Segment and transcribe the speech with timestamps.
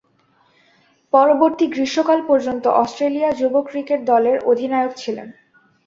[1.13, 5.27] পরবর্তী গ্রীষ্মকাল পর্যন্ত অস্ট্রেলিয়া যুব ক্রিকেট দলের অধিনায়ক ছিলেন।